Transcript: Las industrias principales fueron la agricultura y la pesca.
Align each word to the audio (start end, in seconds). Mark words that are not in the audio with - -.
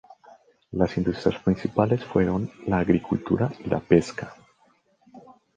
Las 0.71 0.97
industrias 0.97 1.39
principales 1.43 2.03
fueron 2.03 2.49
la 2.65 2.79
agricultura 2.79 3.53
y 3.63 3.69
la 3.69 3.79
pesca. 3.81 4.35